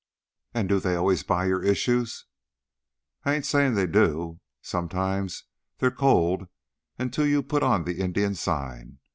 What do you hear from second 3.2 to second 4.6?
"I ain't saying they do.